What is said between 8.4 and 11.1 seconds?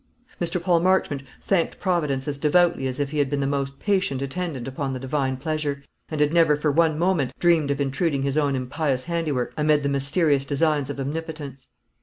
impious handiwork amid the mysterious designs of